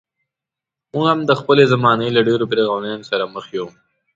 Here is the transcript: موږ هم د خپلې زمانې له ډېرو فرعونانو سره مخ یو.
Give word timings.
موږ 0.93 1.05
هم 1.09 1.19
د 1.29 1.31
خپلې 1.39 1.63
زمانې 1.73 2.09
له 2.15 2.21
ډېرو 2.27 2.43
فرعونانو 2.51 3.09
سره 3.11 3.23
مخ 3.33 3.45
یو. 3.57 3.65